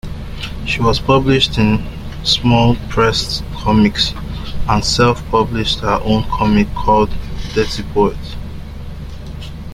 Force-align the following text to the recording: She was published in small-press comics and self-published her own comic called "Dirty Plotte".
She 0.65 0.81
was 0.81 0.99
published 0.99 1.59
in 1.59 1.85
small-press 2.23 3.43
comics 3.53 4.13
and 4.67 4.83
self-published 4.83 5.81
her 5.81 5.99
own 6.03 6.23
comic 6.23 6.73
called 6.73 7.11
"Dirty 7.53 7.83
Plotte". 7.93 8.17